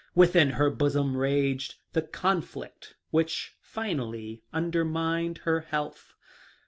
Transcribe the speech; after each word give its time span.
Within 0.15 0.49
her 0.49 0.71
bosom 0.71 1.15
raged 1.15 1.75
the 1.93 2.01
conflict 2.01 2.95
which 3.11 3.53
finally 3.61 4.41
undermined 4.51 5.37
her 5.43 5.59
health. 5.59 6.15